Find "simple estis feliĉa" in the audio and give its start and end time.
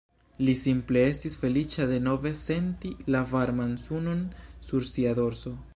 0.61-1.85